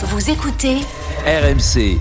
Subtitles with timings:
[0.00, 0.76] Vous écoutez
[1.26, 1.98] RMC.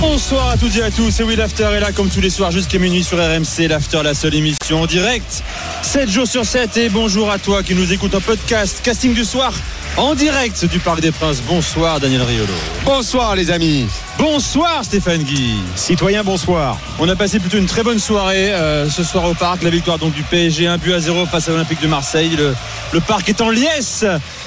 [0.00, 2.52] Bonsoir à toutes et à tous, c'est Will After est là comme tous les soirs
[2.52, 5.42] jusqu'à minuit sur RMC, l'After, la seule émission en direct,
[5.82, 9.24] 7 jours sur 7 et bonjour à toi qui nous écoute en podcast, casting du
[9.24, 9.52] soir
[9.96, 11.40] en direct du Parc des Princes.
[11.46, 12.52] Bonsoir Daniel Riolo.
[12.84, 13.86] Bonsoir les amis.
[14.18, 15.54] Bonsoir Stéphane Guy.
[15.76, 16.78] Citoyen, bonsoir.
[16.98, 19.62] On a passé plutôt une très bonne soirée euh, ce soir au parc.
[19.62, 22.34] La victoire donc du PSG, un but à 0 face à l'Olympique de Marseille.
[22.36, 22.54] Le,
[22.92, 24.04] le parc est en liesse.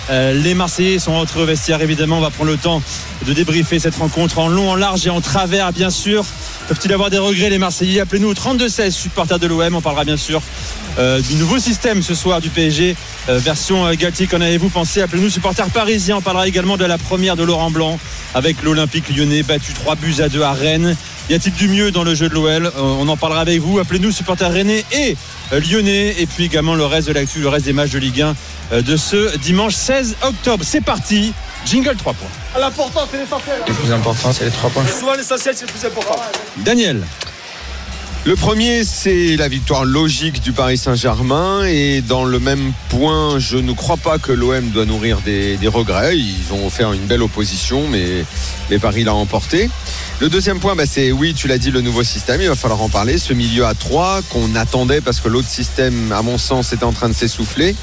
[0.10, 2.18] Euh, les Marseillais sont rentrés au vestiaire évidemment.
[2.18, 2.82] On va prendre le temps
[3.26, 6.26] de débriefer cette rencontre en long, en large et en travers bien sûr.
[6.68, 8.02] Peuvent-ils avoir des regrets les Marseillais?
[8.02, 9.76] Appelez-nous au 32-16, supporter de l'OM.
[9.76, 10.42] On parlera bien sûr
[10.98, 12.96] euh, du nouveau système ce soir du PSG,
[13.30, 14.28] euh, version euh, Galtier.
[14.28, 15.02] Qu'en avez-vous pensé?
[15.02, 16.18] Appelez-nous supporters parisiens.
[16.18, 18.00] On parlera également de la première de Laurent Blanc
[18.34, 20.96] avec l'Olympique lyonnais battu 3 buts à 2 à Rennes.
[21.30, 23.80] Y a-t-il du mieux dans le jeu de l'OL On en parlera avec vous.
[23.80, 25.18] Appelez-nous supporters rennais et
[25.52, 26.16] lyonnais.
[26.20, 28.36] Et puis également le reste de l'actu, le reste des matchs de Ligue 1
[28.72, 30.64] euh, de ce dimanche 16 octobre.
[30.66, 31.34] C'est parti.
[31.66, 32.60] Jingle 3 points.
[32.60, 33.58] L'important, c'est l'essentiel.
[33.68, 34.86] Le plus important, c'est les trois points.
[34.88, 36.16] Souvent, l'essentiel, c'est le plus important.
[36.58, 37.04] Daniel.
[38.28, 41.64] Le premier, c'est la victoire logique du Paris Saint-Germain.
[41.64, 46.18] Et dans le même point, je ne crois pas que l'OM doit nourrir des, regrets.
[46.18, 48.26] Ils ont offert une belle opposition, mais,
[48.70, 49.70] mais Paris l'a emporté.
[50.20, 52.42] Le deuxième point, bah, c'est oui, tu l'as dit, le nouveau système.
[52.42, 53.20] Il va falloir en parler.
[53.20, 56.92] Ce milieu à 3 qu'on attendait parce que l'autre système, à mon sens, était en
[56.92, 57.76] train de s'essouffler.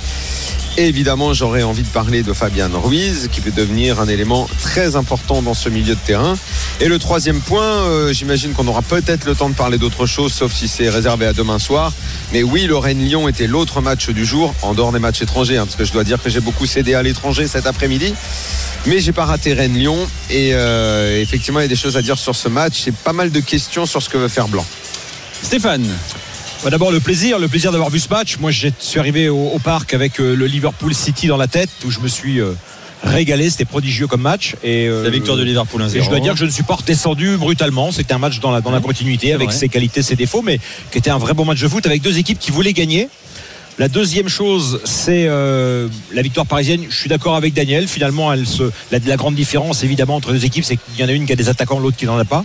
[0.76, 5.42] Évidemment, j'aurais envie de parler de Fabian Ruiz, qui peut devenir un élément très important
[5.42, 6.36] dans ce milieu de terrain.
[6.80, 10.32] Et le troisième point, euh, j'imagine qu'on aura peut-être le temps de parler d'autre chose,
[10.32, 11.92] sauf si c'est réservé à demain soir.
[12.32, 15.66] Mais oui, le Rennes-Lyon était l'autre match du jour, en dehors des matchs étrangers, hein,
[15.66, 18.12] parce que je dois dire que j'ai beaucoup cédé à l'étranger cet après-midi.
[18.86, 19.96] Mais j'ai pas raté Rennes-Lyon.
[20.30, 22.86] Et euh, effectivement, il y a des choses à dire sur ce match.
[22.86, 24.66] Et pas mal de questions sur ce que veut faire Blanc.
[25.42, 25.86] Stéphane.
[26.62, 28.38] Bah, D'abord le plaisir, le plaisir d'avoir vu ce match.
[28.38, 31.70] Moi, je suis arrivé au, au parc avec euh, le Liverpool City dans la tête,
[31.86, 32.52] où je me suis euh,
[33.02, 33.48] régalé.
[33.48, 34.54] C'était prodigieux comme match.
[34.62, 35.96] Et, euh, La victoire de Liverpool 1-0.
[35.96, 37.90] Et je dois dire que je ne suis pas redescendu brutalement.
[37.90, 39.58] C'était un match dans la, dans la continuité, avec vrai.
[39.58, 40.58] ses qualités, ses défauts, mais
[40.90, 43.08] qui était un vrai bon match de foot avec deux équipes qui voulaient gagner.
[43.76, 46.82] La deuxième chose, c'est euh, la victoire parisienne.
[46.88, 47.88] Je suis d'accord avec Daniel.
[47.88, 48.62] Finalement, elle se,
[48.92, 51.26] la, la grande différence, évidemment, entre les deux équipes, c'est qu'il y en a une
[51.26, 52.44] qui a des attaquants, l'autre qui n'en a pas.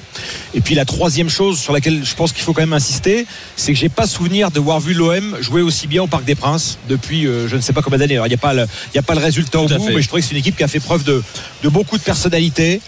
[0.55, 3.73] Et puis la troisième chose sur laquelle je pense qu'il faut quand même insister, c'est
[3.73, 6.79] que j'ai pas souvenir de voir vu l'OM jouer aussi bien au Parc des Princes
[6.89, 8.15] depuis euh, je ne sais pas combien d'années.
[8.15, 9.93] Alors, Il n'y a pas le, y a pas le résultat au Tout bout, fait.
[9.93, 11.21] mais je trouvais que c'est une équipe qui a fait preuve de,
[11.63, 12.81] de beaucoup de personnalité.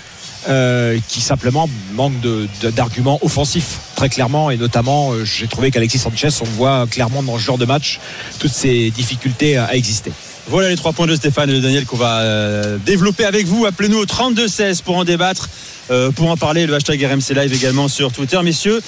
[0.49, 5.69] Euh, qui simplement manque de- de- d'arguments offensifs très clairement et notamment euh, j'ai trouvé
[5.71, 7.99] qu'Alexis Sanchez on voit clairement dans ce genre de match
[8.39, 10.11] toutes ces difficultés à, à exister
[10.47, 13.65] Voilà les trois points de Stéphane et de Daniel qu'on va euh, développer avec vous.
[13.65, 15.47] Appelez-nous au 32-16 pour en débattre,
[15.91, 16.65] euh, pour en parler.
[16.65, 18.81] Le hashtag RMC Live également sur Twitter, messieurs.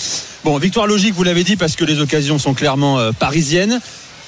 [0.43, 3.79] Bon, victoire logique, vous l'avez dit, parce que les occasions sont clairement euh, parisiennes.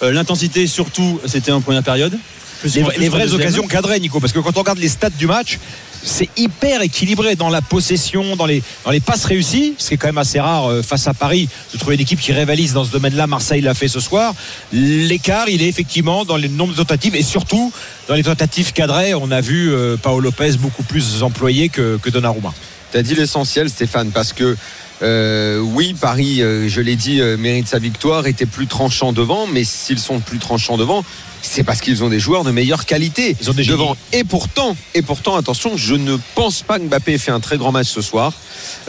[0.04, 2.18] Euh, L'intensité, surtout, c'était en première période.
[2.64, 5.60] Les, les vraies occasions cadrées Nico parce que quand on regarde les stats du match
[6.06, 8.62] c'est hyper équilibré dans la possession, dans les,
[9.06, 11.96] passes réussies, ce qui est quand même assez rare euh, face à Paris de trouver
[11.96, 13.28] une équipe qui rivalise dans ce domaine-là.
[13.28, 14.34] Marseille l'a fait ce soir.
[14.72, 17.74] L'écart, il est effectivement dans les nombres de tentatives et surtout
[18.08, 19.16] dans les tentatives cadrées.
[19.16, 22.54] On a vu euh, Paolo Lopez beaucoup plus employé que, que Donnarumma.
[22.92, 24.56] Tu as dit l'essentiel, Stéphane, parce que
[25.02, 30.00] euh, oui, Paris, je l'ai dit, mérite sa victoire, était plus tranchant devant, mais s'ils
[30.00, 31.04] sont plus tranchants devant,
[31.46, 33.96] c'est parce qu'ils ont des joueurs de meilleure qualité Ils ont des devant.
[34.14, 37.58] Et pourtant, et pourtant, attention, je ne pense pas que Mbappé ait fait un très
[37.58, 38.34] grand match ce soir.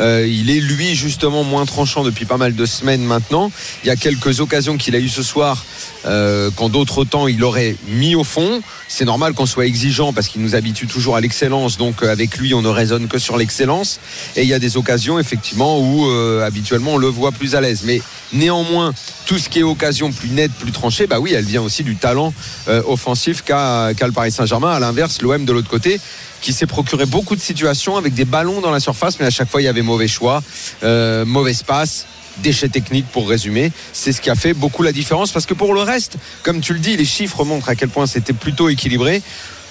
[0.01, 3.51] Euh, il est lui justement moins tranchant depuis pas mal de semaines maintenant.
[3.85, 5.65] Il y a quelques occasions qu'il a eues ce soir
[6.07, 8.61] euh, quand d'autres temps il aurait mis au fond.
[8.89, 11.77] C'est normal qu'on soit exigeant parce qu'il nous habitue toujours à l'excellence.
[11.79, 13.99] Donc euh, avec lui, on ne raisonne que sur l'excellence.
[14.37, 17.61] Et il y a des occasions effectivement où euh, habituellement on le voit plus à
[17.61, 17.83] l'aise.
[17.85, 18.01] Mais
[18.33, 18.95] néanmoins,
[19.27, 21.97] tout ce qui est occasion plus nette, plus tranchée, bah oui, elle vient aussi du
[21.97, 22.33] talent
[22.69, 24.73] euh, offensif qu'a le Paris Saint-Germain.
[24.73, 26.01] À l'inverse, l'OM de l'autre côté,
[26.41, 29.51] qui s'est procuré beaucoup de situations avec des ballons dans la surface, mais à chaque
[29.51, 30.43] fois il y avait mauvais choix,
[30.83, 32.07] euh, mauvaise passe.
[32.43, 35.73] Déchets techniques pour résumer, c'est ce qui a fait beaucoup la différence parce que pour
[35.73, 39.23] le reste, comme tu le dis, les chiffres montrent à quel point c'était plutôt équilibré.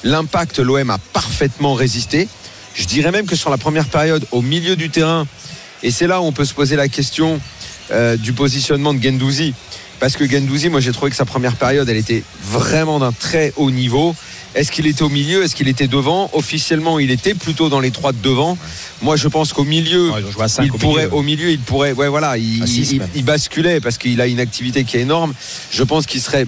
[0.03, 2.27] L'impact, l'OM a parfaitement résisté.
[2.73, 5.28] Je dirais même que sur la première période, au milieu du terrain,
[5.83, 7.39] et c'est là où on peut se poser la question
[7.91, 9.53] euh, du positionnement de Gendouzi.
[10.05, 13.52] Parce que Gendouzi, moi j'ai trouvé que sa première période, elle était vraiment d'un très
[13.55, 14.16] haut niveau.
[14.53, 15.41] Est-ce qu'il était au milieu?
[15.43, 16.29] Est-ce qu'il était devant?
[16.34, 18.55] Officiellement, il était plutôt dans les trois de devant.
[19.02, 20.19] Moi, je pense qu'au milieu, Ouais,
[20.63, 21.16] il au pourrait, milieu.
[21.16, 23.09] au milieu, il pourrait, ouais, voilà, il, À six il- même.
[23.16, 25.34] il basculait parce qu'il a une activité qui est énorme.
[25.72, 26.46] Je pense qu'il serait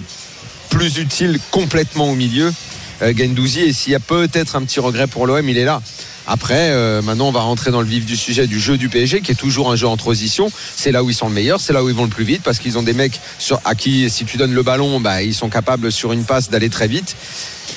[0.69, 2.53] plus utile complètement au milieu,
[3.01, 3.61] euh, Gendouzi.
[3.61, 5.81] Et s'il y a peut-être un petit regret pour l'OM, il est là.
[6.27, 9.21] Après, euh, maintenant, on va rentrer dans le vif du sujet du jeu du PSG,
[9.21, 10.51] qui est toujours un jeu en transition.
[10.75, 12.43] C'est là où ils sont le meilleur, c'est là où ils vont le plus vite,
[12.43, 15.33] parce qu'ils ont des mecs sur, à qui, si tu donnes le ballon, bah, ils
[15.33, 17.15] sont capables sur une passe d'aller très vite.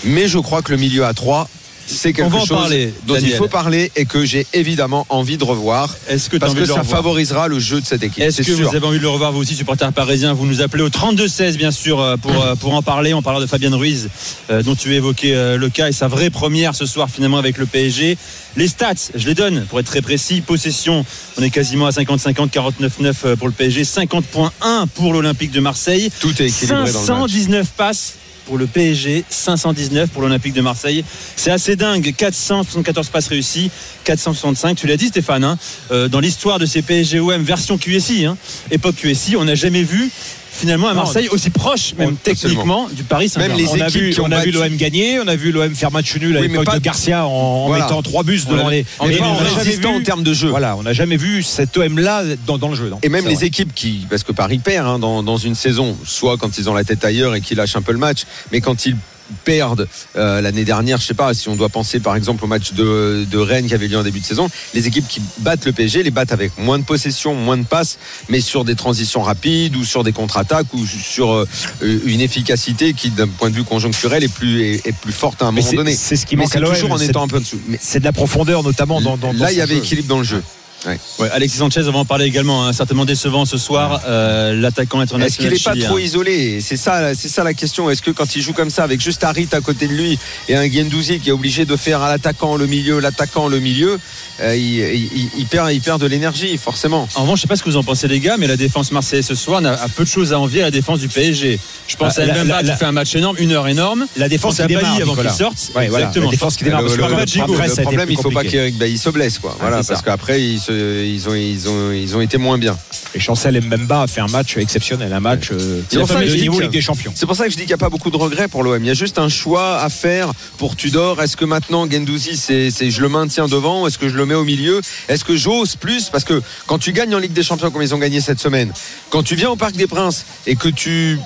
[0.05, 1.49] Mais je crois que le milieu à 3
[1.91, 5.07] c'est quelque On va en chose parler, dont il faut parler et que j'ai évidemment
[5.09, 8.23] envie de revoir Est-ce que parce que ça favorisera le jeu de cette équipe.
[8.23, 8.69] Est-ce que sûr.
[8.69, 11.57] vous avez envie de le revoir vous aussi, supporter parisien Vous nous appelez au 32-16
[11.57, 13.15] bien sûr euh, pour, euh, pour en parler.
[13.15, 14.09] On parlera de Fabien Ruiz
[14.51, 17.59] euh, dont tu évoquais euh, le cas et sa vraie première ce soir finalement avec
[17.59, 18.17] le PSG.
[18.57, 20.41] Les stats, je les donne pour être très précis.
[20.41, 21.05] Possession,
[21.39, 26.11] on est quasiment à 50-50, 49-9 euh, pour le PSG, 50.1 pour l'Olympique de Marseille.
[26.21, 27.07] Tout est équilibré dans le match.
[27.07, 28.15] 519 passes
[28.47, 31.05] pour le PSG, 519 pour l'Olympique de Marseille.
[31.37, 32.15] C'est assez dingue.
[32.17, 33.71] 474 passes réussies,
[34.05, 34.77] 465.
[34.77, 35.59] Tu l'as dit, Stéphane, hein,
[35.91, 38.37] euh, dans l'histoire de ces PSG-OM version QSI, hein,
[38.71, 40.11] époque QSI, on n'a jamais vu
[40.53, 43.57] finalement à Non, Marseille aussi proche, même on- techniquement, du Paris Saint-Germain.
[43.57, 45.37] Même les on a équipes vu, qui ont on a vu l'OM gagner, on a
[45.37, 48.69] vu l'OM faire match nul à Oui, l'époque de Garcia en, mettant trois buts devant
[48.69, 48.85] les.
[48.99, 50.49] En Mais pas on en n'a jamais résistant vu- en termes de jeu.
[50.51, 52.89] Voilà, on n'a jamais vu cet OM là dans, dans le jeu.
[52.91, 53.47] non Et même les vrai.
[53.47, 56.75] équipes qui, parce que Paris perd hein, dans, dans une saison, soit quand ils ont
[56.75, 58.97] la tête ailleurs et qu'ils lâchent un peu le match, mais quand ils
[59.45, 62.73] perdent euh, l'année dernière, je sais pas si on doit penser par exemple au match
[62.73, 65.73] de, de Rennes qui avait lieu en début de saison, les équipes qui battent le
[65.73, 67.99] PSG les battent avec moins de possession, moins de passes,
[68.29, 71.47] mais sur des transitions rapides ou sur des contre-attaques ou sur euh,
[71.81, 75.47] une efficacité qui d'un point de vue conjoncturel est plus est, est plus forte à
[75.47, 75.95] un Mais moment donné.
[75.95, 77.61] C'est ce qui Mais manque à toujours en étant un peu en dessous.
[77.69, 79.81] Mais C'est de la profondeur notamment dans, dans, dans là, il y avait jeu.
[79.81, 80.43] équilibre dans le jeu.
[80.87, 85.03] Ouais, Alexis Sanchez, on va en parler également, hein, certainement décevant ce soir, euh, l'attaquant
[85.03, 85.53] Est-ce international.
[85.53, 86.61] qu'il n'est pas trop isolé?
[86.63, 87.91] C'est ça, c'est ça la question.
[87.91, 90.19] Est-ce que quand il joue comme ça, avec juste Harit à côté de lui
[90.49, 93.99] et un Guendouzi qui est obligé de faire à l'attaquant le milieu, l'attaquant le milieu,
[94.41, 97.07] euh, il, il- il perd, il perd de l'énergie forcément.
[97.15, 98.91] En revanche, je sais pas ce que vous en pensez les gars, mais la défense
[98.91, 101.59] marseillaise ce soir n'a- a peu de choses à envier à la défense du PSG.
[101.89, 104.07] Je pense Ah, à Mbemba qui la- fait un match énorme, une heure énorme.
[104.17, 105.71] La défense qui démarre, avant qu'il sorte.
[105.75, 106.25] Ouais, voilà, Exactement.
[106.27, 109.39] la défense qui démarre le, le- le le problème, il faut pas Bailly se blesse,
[109.39, 109.57] quoi.
[109.61, 112.77] Voilà, c'est parce qu'après se- ils ont, ils ont, ils ont été moins bien.
[113.15, 116.21] Et Chancel Mbemba a fait un match exceptionnel, un match euh, C'est pour ça que
[116.21, 117.13] de je dis niveau Ligue des Champions.
[117.15, 118.83] C'est pour ça que je dis qu'il n'y a pas beaucoup de regrets pour l'OM.
[118.83, 121.21] Il y a juste un choix à faire pour Tudor.
[121.21, 123.87] Est-ce que maintenant Gendouzi, c'est, je le maintiens devant?
[123.87, 124.81] Est-ce que je le mets au milieu?
[125.09, 126.09] Est-ce que j'ose plus?
[126.11, 128.73] Parce que quand tu gagnes en Ligue des Champions comme ils ont gagné cette semaine,
[129.11, 131.19] quand tu viens au Parc des Princes et que tu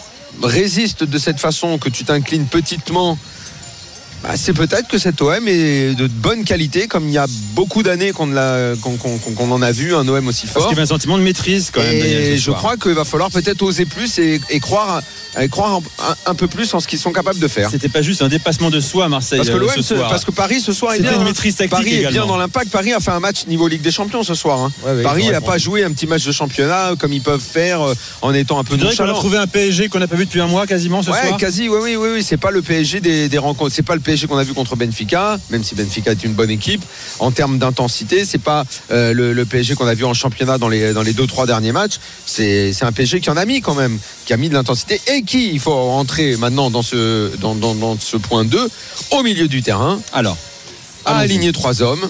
[0.43, 3.19] résistes de cette façon, que tu t'inclines petitement.
[4.25, 7.83] Bah, c'est peut-être que cet OM est de bonne qualité, comme il y a beaucoup
[7.83, 10.63] d'années qu'on, en a vu un OM aussi Parce fort.
[10.69, 11.93] qu'il y avait un sentiment de maîtrise quand même.
[11.95, 15.03] Et je crois qu'il va falloir peut-être oser plus et, et croire,
[15.39, 17.69] et croire un, un peu plus en ce qu'ils sont capables de faire.
[17.71, 19.39] C'était pas juste un dépassement de soi à Marseille.
[19.39, 21.13] Parce que euh, l'OM, parce que Paris ce soir est bien.
[21.15, 21.25] une hein.
[21.25, 22.27] maîtrise tactique Paris est bien également.
[22.29, 22.71] dans l'impact.
[22.71, 24.59] Paris a fait un match niveau Ligue des Champions ce soir.
[24.61, 24.73] hein.
[24.87, 27.83] Ouais, ouais, Paris n'a pas joué un petit match de championnat comme ils peuvent faire
[27.83, 29.19] euh, en étant un peu dirais qu'on a nonchalant.
[29.19, 31.37] trouvé un PSG qu'on n'a pas vu depuis un mois quasiment ce Ouais, soir.
[31.37, 32.23] quasi, oui, oui, oui, oui.
[32.23, 33.75] C'est pas le PSG des, des rencontres.
[33.75, 36.51] C'est pas le PSG qu'on a vu contre Benfica, même si Benfica est une bonne
[36.51, 36.83] équipe.
[37.19, 40.69] En termes d'intensité, c'est pas euh, le, le PSG qu'on a vu en championnat dans
[40.69, 41.95] les, dans les deux, trois derniers matchs.
[42.27, 45.01] C'est c'est un PSG qui en a mis quand même, qui a mis de l'intensité
[45.13, 48.69] et qui, il faut rentrer maintenant dans ce, dans, dans, dans ce point 2,
[49.11, 50.37] au milieu du terrain, Alors,
[51.05, 51.25] a Allons-y.
[51.25, 52.09] aligné trois hommes.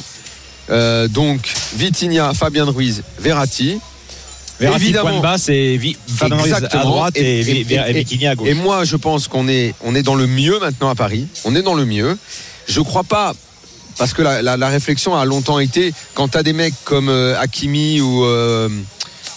[0.70, 3.78] Euh, donc, Vitinha, Fabien Ruiz, Verratti.
[4.60, 5.20] Verratti point
[6.42, 8.48] Ruiz à droite et, Et- à gauche.
[8.48, 11.26] Et moi, je pense qu'on est, on est dans le mieux maintenant à Paris.
[11.44, 12.16] On est dans le mieux.
[12.68, 13.34] Je crois pas.
[13.96, 17.08] Parce que la, la- la réflexion a longtemps été quand tu as des mecs comme
[17.08, 18.68] euh, Hakimi ou, euh,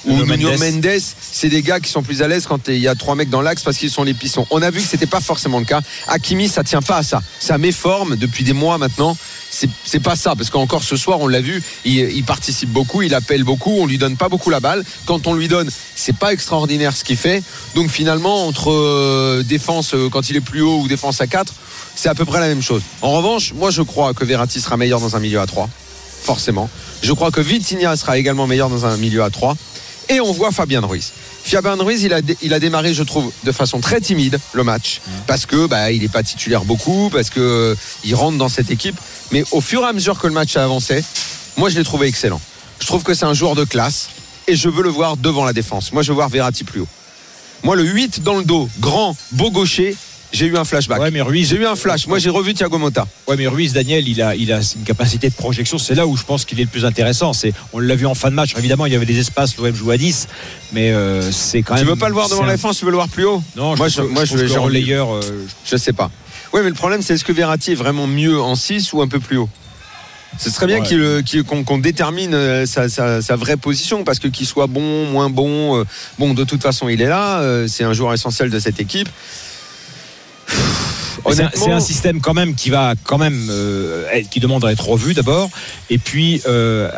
[0.06, 1.02] ou Nuno Mendes.
[1.20, 3.42] C'est des gars qui sont plus à l'aise quand il y a trois mecs dans
[3.42, 4.46] l'axe parce qu'ils sont les pistons.
[4.52, 5.82] On a vu que c'était pas forcément le cas.
[6.08, 7.22] Hakimi, ça tient pas à ça.
[7.40, 9.18] Ça méforme depuis des mois maintenant.
[9.50, 13.02] C'est c'est pas ça parce qu'encore ce soir, on l'a vu, il, il participe beaucoup,
[13.02, 14.84] il appelle beaucoup, on lui donne pas beaucoup la balle.
[15.06, 17.44] Quand on lui donne, c'est pas extraordinaire ce qu'il fait.
[17.76, 21.54] Donc finalement, entre euh, défense euh, quand il est plus haut ou défense à 4,
[21.96, 22.82] c'est à peu près la même chose.
[23.02, 25.70] En revanche, moi je crois que Verratti sera meilleur dans un milieu à 3,
[26.22, 26.70] forcément.
[27.02, 29.56] Je crois que Vitinha sera également meilleur dans un milieu à 3.
[30.10, 31.12] Et on voit Fabien Ruiz.
[31.44, 35.02] Fabien Ruiz, il a, il a démarré, je trouve, de façon très timide le match,
[35.28, 38.72] parce que bah, il n'est pas titulaire beaucoup, parce que euh, il rentre dans cette
[38.72, 38.98] équipe.
[39.32, 41.04] Mais au fur et à mesure que le match avançait,
[41.58, 42.42] moi je l'ai trouvé excellent.
[42.80, 44.10] Je trouve que c'est un joueur de classe,
[44.48, 45.92] et je veux le voir devant la défense.
[45.92, 46.88] Moi, je veux voir Verratti plus haut.
[47.64, 49.96] Moi, le 8 dans le dos, grand, beau gaucher,
[50.34, 51.00] j'ai eu un flashback.
[51.00, 52.06] Ouais, mais Ruiz, J'ai eu un flash.
[52.08, 53.08] Moi, j'ai revu Thiago Motta.
[53.28, 55.78] Ouais, mais Ruiz, Daniel, il a, il a une capacité de projection.
[55.78, 57.34] C'est là où je pense qu'il est le plus intéressant.
[57.34, 58.54] C'est, on l'a vu en fin de match.
[58.58, 59.56] Évidemment, il y avait des espaces.
[59.58, 60.28] L'OM joue à 10,
[60.74, 61.90] mais euh, c'est quand Tu même.
[61.90, 63.76] veux pas le voir devant la un- défense, tu veux le voir plus haut Non,
[63.78, 65.14] Moi, je, je- moi, je je- le relayeur.
[65.14, 65.22] euh,
[65.66, 66.12] Je sais pas.
[66.54, 69.08] Oui, mais le problème, c'est est-ce que Verratti est vraiment mieux en 6 ou un
[69.08, 69.50] peu plus haut
[70.38, 70.86] Ce serait bien Ouais.
[70.88, 71.22] qu'il, euh,
[71.66, 75.80] qu'on, détermine euh, sa, sa- sa vraie position, parce que qu'il soit bon, moins bon,
[75.80, 75.84] euh,
[76.20, 77.42] bon, de toute façon, il est là.
[77.68, 79.10] c'est un joueur essentiel de cette équipe.
[81.30, 84.40] C'est un, Honnêtement, c'est un système quand même qui va quand même euh, être- qui
[84.40, 85.50] demande à être revu d'abord
[85.90, 86.90] et puis euh,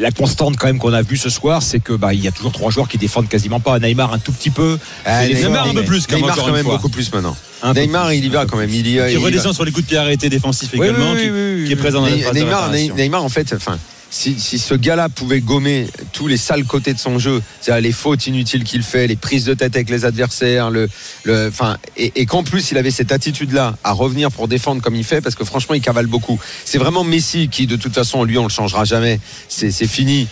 [0.00, 2.32] la constante quand même qu'on a vue ce soir c'est que bah il y a
[2.32, 5.68] toujours trois joueurs qui défendent quasiment pas Neymar un tout petit peu Ah, l'effort, Neymar
[5.68, 6.74] un peu plus quand même, Neymar quand même fois.
[6.76, 7.36] beaucoup plus maintenant.
[7.62, 8.68] Un Neymar, il y va quand même.
[8.70, 9.20] Il y, qui il y va.
[9.24, 11.72] redescend sur les coups de pied arrêtés défensifs Oui, également, oui, qui, oui, oui, qui
[11.72, 13.78] est présent dans la Neymar, Neymar, en fait, enfin,
[14.10, 17.92] si, si ce gars-là pouvait gommer tous les sales côtés de son jeu, c'est-à-dire les
[17.92, 20.88] fautes inutiles qu'il fait, les prises de tête avec les adversaires, le,
[21.24, 24.94] le, enfin, et, et qu'en plus il avait cette attitude-là à revenir pour défendre comme
[24.94, 26.40] il fait, parce que franchement, il cavale beaucoup.
[26.64, 29.20] C'est vraiment Messi qui, de toute façon, lui, on le changera jamais.
[29.48, 30.26] C'est fini.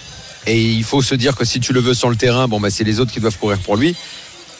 [0.47, 2.71] Et il faut se dire que si tu le veux sur le terrain, bon, bah,
[2.71, 3.95] c'est les autres qui doivent courir pour lui.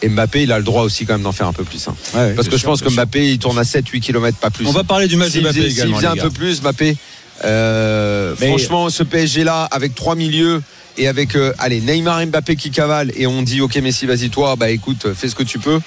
[0.05, 1.87] Et Mbappé, il a le droit aussi quand même d'en faire un peu plus.
[1.87, 1.95] hein.
[2.15, 2.89] Ouais, Parce que je pense que.
[2.89, 4.67] Mbappé, il tourne à 7-8 km, pas plus.
[4.67, 5.97] On va parler du match de Mbappé faisait, s'il également.
[5.99, 6.97] faisait les un peu plus, Mbappé,
[7.45, 10.63] euh, franchement, ce PSG-là, avec trois milieux
[10.99, 14.31] et avec euh, allez, Neymar et Mbappé qui cavalent, et on dit, ok, Messi, vas-y,
[14.31, 15.81] toi, bah écoute, fais ce que tu peux.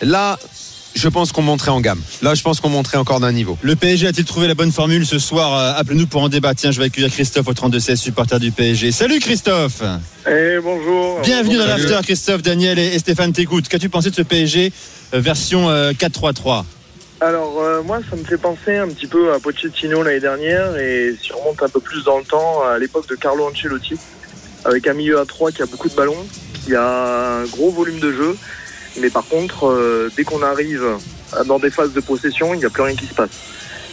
[0.00, 0.38] Là,
[0.94, 2.00] je pense qu'on monterait en gamme.
[2.22, 3.58] Là, je pense qu'on monterait encore d'un niveau.
[3.62, 5.58] Le PSG a-t-il trouvé la bonne formule ce soir?
[5.58, 6.60] Euh, Appelez-nous pour en débattre.
[6.60, 8.92] Tiens, je vais accueillir Christophe au 32-16, supporter du PSG.
[8.92, 9.82] Salut Christophe
[10.28, 11.20] Eh bonjour.
[11.22, 13.68] Bienvenue dans l'after, Christophe, Daniel et Stéphane t'écoute.
[13.68, 14.72] Qu'as-tu pensé de ce PSG
[15.12, 16.64] version euh, 4-3-3
[17.20, 21.14] Alors euh, moi ça me fait penser un petit peu à Pochettino l'année dernière et
[21.20, 23.96] si on remonte un peu plus dans le temps à l'époque de Carlo Ancelotti
[24.64, 26.26] avec un milieu à 3 qui a beaucoup de ballons,
[26.64, 28.36] qui a un gros volume de jeu,
[29.00, 30.84] mais par contre euh, dès qu'on arrive
[31.46, 33.30] dans des phases de possession il n'y a plus rien qui se passe.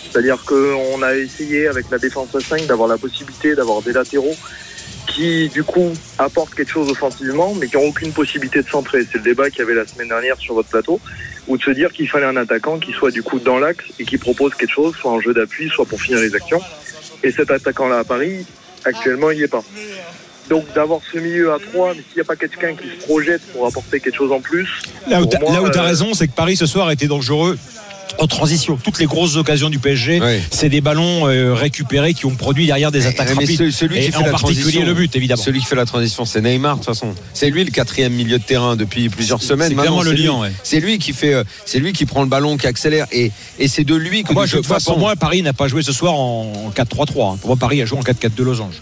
[0.10, 4.36] C'est-à-dire qu'on a essayé avec la défense à 5 d'avoir la possibilité d'avoir des latéraux
[5.08, 9.04] qui du coup apportent quelque chose offensivement mais qui n'ont aucune possibilité de centrer.
[9.04, 11.00] C'est le débat qu'il y avait la semaine dernière sur votre plateau
[11.48, 14.06] ou de se dire qu'il fallait un attaquant qui soit du coup dans l'axe et
[14.06, 16.62] qui propose quelque chose, soit en jeu d'appui, soit pour finir les actions.
[17.24, 18.46] Et cet attaquant-là à Paris,
[18.86, 19.64] actuellement, il n'y est pas.
[20.50, 23.42] Donc d'avoir ce milieu à 3, mais s'il n'y a pas quelqu'un qui se projette
[23.54, 24.68] pour apporter quelque chose en plus,
[25.08, 27.58] Là où moi, as euh, raison, c'est que Paris ce soir était dangereux
[28.22, 28.78] en transition.
[28.82, 32.92] Toutes les grosses occasions du PSG, c'est des ballons euh, récupérés qui ont produit derrière
[32.92, 33.72] des attaques mais rapides.
[33.72, 35.42] celui Et qui fait en la particulier le but, évidemment.
[35.42, 37.14] Celui qui fait la transition, c'est Neymar, de toute façon.
[37.34, 39.70] C'est lui le quatrième milieu de terrain depuis plusieurs semaines.
[39.70, 40.52] C'est clairement le lion, ouais.
[40.64, 43.68] C'est lui qui fait, euh, c'est lui qui prend le ballon, qui accélère, et, et
[43.68, 44.92] c'est de lui que Moi, de je, toute façon.
[44.92, 47.34] pour moi, Paris n'a pas joué ce soir en 4-3-3.
[47.34, 47.38] hein.
[47.40, 48.76] Pour moi, Paris a joué en 4-4 de losange.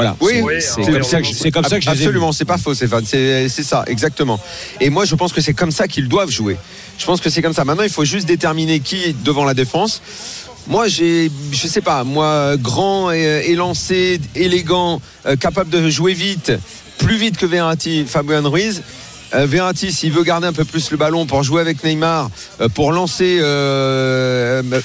[0.00, 0.16] Voilà.
[0.20, 1.90] Oui, C'est- comme, ça que comme ça que je.
[1.90, 3.04] Absolument, c'est pas faux, Stéphane.
[3.04, 4.40] C'est ça, exactement.
[4.80, 6.56] Et moi, je pense que c'est comme ça qu'ils doivent jouer.
[6.96, 7.66] Je pense que c'est comme ça.
[7.66, 10.00] Maintenant, il faut juste déterminer qui est devant la défense.
[10.68, 16.52] Moi, j'ai, je sais pas, moi, grand euh, élancé, élégant, euh, capable de jouer vite,
[16.98, 18.82] plus vite que Verratti, Fabien Ruiz.
[19.34, 22.30] Euh, Verratti, s'il veut garder un peu plus le ballon pour jouer avec Neymar,
[22.74, 23.38] pour lancer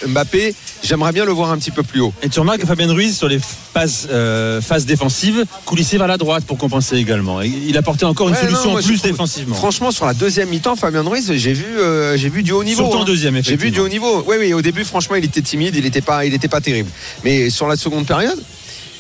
[0.08, 2.14] Mbappé, j'aimerais bien le voir un petit peu plus haut.
[2.22, 6.18] Et tu remarques que Fabien Ruiz, sur les phases, euh, phases défensives, coulissait vers la
[6.18, 7.42] droite pour compenser également.
[7.42, 9.56] Et Il apportait encore une Ouais, solution non, moi, plus trouve- défensivement.
[9.56, 12.84] Franchement, sur la deuxième mi-temps, Fabien Ruiz, j'ai vu, euh, j'ai vu du haut niveau.
[12.84, 13.06] Surtout en hein.
[13.06, 14.24] deuxième, J'ai vu du haut niveau.
[14.28, 16.90] Oui, oui, au début, franchement, il était timide, il n'était pas, il était pas terrible.
[17.24, 18.42] Mais sur la seconde période,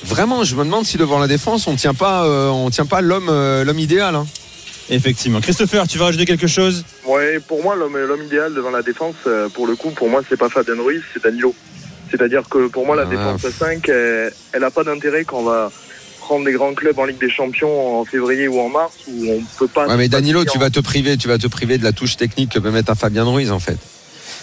[0.04, 3.02] vraiment, je me demande si devant la défense, on tient pas, euh, on tient pas
[3.02, 4.16] l'homme, euh, l'homme idéal.
[4.16, 4.25] hein.
[4.89, 5.42] Effectivement.
[5.42, 6.86] Christopher, tu vas rajouter quelque chose?
[7.06, 10.22] Ouais, pour moi l'homme l'homme idéal devant la défense, euh, pour le coup, pour moi
[10.30, 11.56] c'est pas Fabien Ruiz, c'est Danilo.
[12.12, 13.06] C'est-à-dire que pour moi la Ah.
[13.06, 15.72] défense à 5, elle, elle a pas d'intérêt quand on va
[16.20, 19.42] prendre des grands clubs en Ligue des Champions en février ou en mars où on
[19.60, 19.88] peut pas.
[19.88, 22.51] Ouais, mais Danilo, tu vas te priver, tu vas te priver de la touche technique
[22.51, 23.77] que peut mettre un Fabien Ruiz, en fait.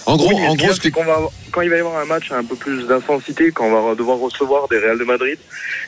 [0.06, 1.99] En gros, Oui, en y gros, que qu'on va avoir- quand il va y avoir
[1.99, 5.38] un match un peu plus d'intensité, quand on va devoir recevoir des Real de Madrid,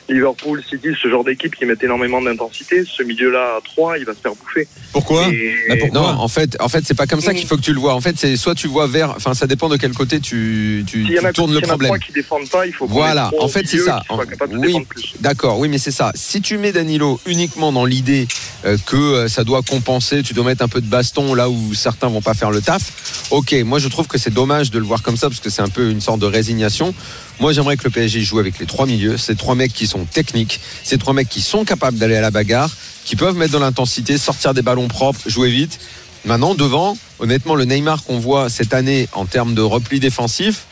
[0.07, 4.13] Liverpool, City, ce genre d'équipe qui mettent énormément d'intensité, ce milieu-là à 3, il va
[4.13, 4.67] se faire bouffer.
[4.93, 5.27] Pourquoi?
[5.29, 5.99] Et- Bah, pourquoi?
[6.01, 7.93] Non, en fait, en fait, c'est pas comme ça qu'il faut que tu le vois.
[7.95, 11.03] En fait, c'est soit tu vois vers, enfin, ça dépend de quel côté tu, tu,
[11.03, 11.89] y en tu a, tournes s'il le y problème.
[11.89, 14.01] trois qui défendent pas, il faut Voilà, en fait, c'est ça.
[14.51, 14.77] Oui.
[15.19, 16.11] D'accord, oui, mais c'est ça.
[16.15, 18.27] Si tu mets Danilo uniquement dans l'idée
[18.65, 21.73] euh, que euh, ça doit compenser, tu dois mettre un peu de baston là où
[21.73, 23.27] certains vont pas faire le taf.
[23.31, 25.61] Ok, moi je trouve que c'est dommage de le voir comme ça parce que c'est
[25.61, 26.93] un peu une sorte de résignation.
[27.39, 30.05] Moi j'aimerais que le PSG joue avec les trois milieux, ces trois mecs qui sont
[30.05, 32.71] techniques, ces trois mecs qui sont capables d'aller à la bagarre,
[33.03, 35.79] qui peuvent mettre de l'intensité, sortir des ballons propres, jouer vite.
[36.25, 40.65] Maintenant devant, honnêtement, le Neymar qu'on voit cette année en termes de repli défensif,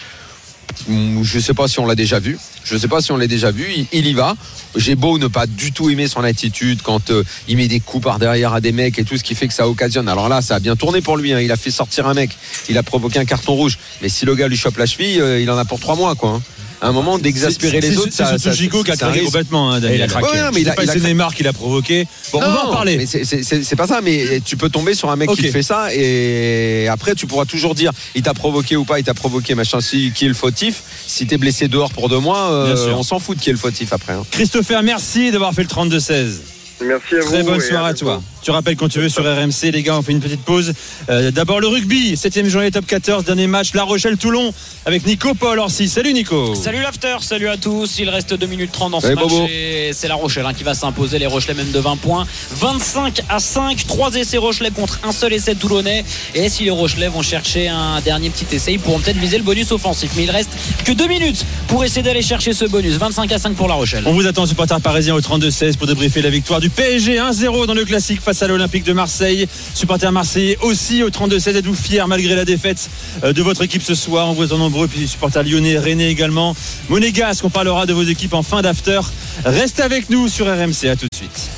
[0.87, 2.37] Hmm, je sais pas si on l'a déjà vu.
[2.63, 3.65] Je sais pas si on l'a déjà vu.
[3.75, 4.35] Il, il y va.
[4.75, 8.03] J'ai beau ne pas du tout aimer son attitude quand euh, il met des coups
[8.03, 10.09] par derrière à des mecs et tout ce qui fait que ça occasionne.
[10.09, 11.31] Alors là, ça a bien tourné pour lui.
[11.33, 11.39] hein.
[11.39, 12.31] Il a fait sortir un mec.
[12.69, 13.77] Il a provoqué un carton rouge.
[14.01, 16.15] Mais si le gars lui chope la cheville, euh, il en a pour trois mois,
[16.15, 16.31] quoi.
[16.31, 16.41] hein.
[16.83, 19.71] À un moment, d'exaspérer C'est- les autres, C'est ça, surtout Gigot qui a craqué complètement.
[19.71, 19.99] hein, Daniel.
[19.99, 20.27] Il a craqué.
[20.27, 20.99] Ouais, mais il a- c'est.
[20.99, 22.05] Neymar qui l'a provoqué.
[22.33, 23.05] Bon, on va en parler.
[23.05, 27.15] C'est- pas ça, mais tu peux tomber sur un mec qui fait ça et après
[27.15, 30.25] tu pourras toujours dire il t'a provoqué ou pas, il t'a provoqué, machin, si, qui
[30.25, 30.83] est le fautif.
[31.07, 33.59] Si t'es blessé dehors pour deux mois, euh, on s'en fout de qui est le
[33.59, 34.13] fautif après.
[34.13, 34.25] hein.
[34.31, 36.41] Christopher, merci d'avoir fait le 32-16.
[36.83, 37.27] Merci à vous.
[37.31, 38.21] Très bonne et soirée à toi.
[38.43, 40.73] Tu rappelles quand tu veux sur RMC, les gars, on fait une petite pause.
[41.09, 44.53] Euh, D'abord le rugby, 7 journée top 14, dernier match, La Rochelle-Toulon
[44.85, 45.87] avec Nico Paul Orsi.
[45.87, 46.53] Salut Nico.
[46.53, 47.99] Salut l'after, salut à tous.
[47.99, 49.47] Il reste 2 minutes 30 dans ce Salut, match Bobo.
[49.49, 51.19] et c'est La Rochelle hein, qui va s'imposer.
[51.19, 52.27] Les Rochelais même de 20 points.
[52.57, 56.03] 25 à 5, 3 essais Rochelais contre un seul essai Toulonnais.
[56.35, 59.43] Et si les Rochelais vont chercher un dernier petit essai, ils pourront peut-être viser le
[59.45, 60.11] bonus offensif.
[60.17, 60.49] Mais il reste
[60.83, 62.95] que 2 minutes pour essayer d'aller chercher ce bonus.
[62.95, 64.03] 25 à 5 pour La Rochelle.
[64.05, 67.73] On vous attend, supporters parisiens, au 32-16 pour débriefer la victoire du PSG 1-0 dans
[67.73, 69.47] le classique face à l'Olympique de Marseille.
[69.73, 71.57] Supporters marseillais aussi au 32-16.
[71.57, 72.89] Êtes-vous fiers malgré la défaite
[73.23, 74.29] euh, de votre équipe ce soir?
[74.29, 74.87] On vous attend nombreux.
[74.87, 76.55] Puis supporters lyonnais, rennais également.
[76.89, 79.01] Monégasque, on parlera de vos équipes en fin d'after.
[79.45, 80.89] Restez avec nous sur RMC.
[80.89, 81.53] À tout de suite.